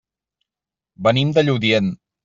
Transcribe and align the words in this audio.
Venim 1.09 1.37
de 1.39 1.47
Lludient. 1.47 1.95